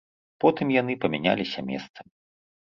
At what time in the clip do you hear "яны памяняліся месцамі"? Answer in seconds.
0.81-2.13